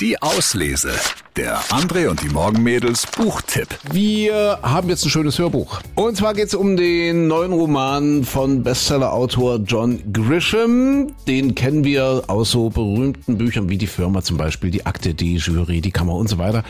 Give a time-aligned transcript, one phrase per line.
[0.00, 0.94] Die Auslese.
[1.36, 3.68] Der André und die Morgenmädels Buchtipp.
[3.92, 5.80] Wir haben jetzt ein schönes Hörbuch.
[5.94, 11.12] Und zwar geht es um den neuen Roman von Bestsellerautor John Grisham.
[11.28, 15.36] Den kennen wir aus so berühmten Büchern wie Die Firma zum Beispiel, Die Akte, die
[15.36, 16.64] Jury, Die Kammer und so weiter.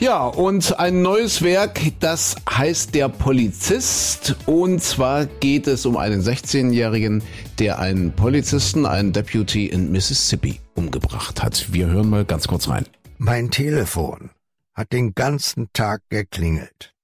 [0.00, 4.34] Ja, und ein neues Werk, das heißt Der Polizist.
[4.46, 7.22] Und zwar geht es um einen 16-Jährigen,
[7.60, 11.72] der einen Polizisten, einen Deputy in Mississippi umgebracht hat.
[11.72, 12.86] Wir hören mal ganz kurz rein.
[13.22, 14.30] Mein Telefon
[14.72, 16.94] hat den ganzen Tag geklingelt.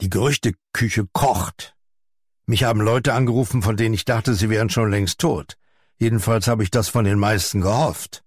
[0.00, 1.74] Die Gerüchteküche kocht.
[2.46, 5.58] Mich haben Leute angerufen, von denen ich dachte, sie wären schon längst tot.
[5.96, 8.22] Jedenfalls habe ich das von den meisten gehofft.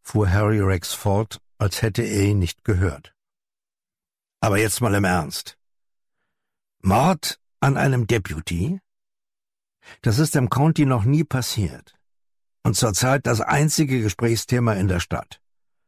[0.00, 3.12] Fuhr Harry Rex fort, als hätte er ihn nicht gehört.
[4.38, 5.58] Aber jetzt mal im Ernst.
[6.82, 8.78] Mord an einem Deputy?
[10.02, 11.96] Das ist im County noch nie passiert.
[12.62, 15.40] Und zurzeit das einzige Gesprächsthema in der Stadt.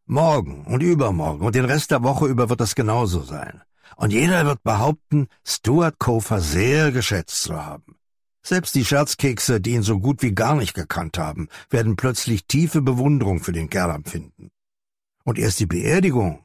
[0.09, 3.63] Morgen und übermorgen und den Rest der Woche über wird das genauso sein.
[3.97, 7.97] Und jeder wird behaupten, Stuart Kofer sehr geschätzt zu haben.
[8.41, 12.83] Selbst die Scherzkekse, die ihn so gut wie gar nicht gekannt haben, werden plötzlich tiefe
[12.83, 14.53] Bewunderung für den Kerl empfinden.
[15.25, 16.45] Und erst die Beerdigung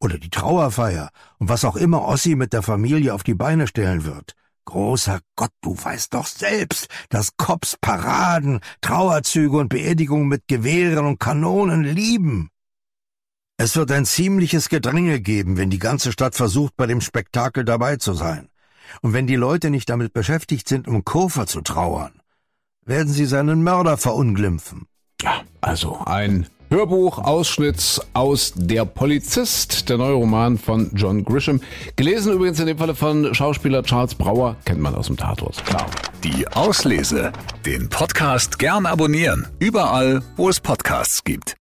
[0.00, 4.06] oder die Trauerfeier und was auch immer Ossi mit der Familie auf die Beine stellen
[4.06, 4.34] wird.
[4.64, 11.20] Großer Gott, du weißt doch selbst, dass Cops Paraden, Trauerzüge und Beerdigungen mit Gewehren und
[11.20, 12.51] Kanonen lieben.
[13.64, 17.94] Es wird ein ziemliches Gedränge geben, wenn die ganze Stadt versucht, bei dem Spektakel dabei
[17.94, 18.48] zu sein.
[19.02, 22.10] Und wenn die Leute nicht damit beschäftigt sind, um Kurfer zu trauern,
[22.84, 24.88] werden sie seinen Mörder verunglimpfen.
[25.22, 31.60] Ja, also ein Hörbuch, Ausschnitt aus Der Polizist, der neue Roman von John Grisham.
[31.94, 35.86] Gelesen übrigens in dem Falle von Schauspieler Charles Brauer, kennt man aus dem Tatort, klar.
[36.24, 37.30] Die Auslese.
[37.64, 39.46] Den Podcast gern abonnieren.
[39.60, 41.54] Überall, wo es Podcasts gibt.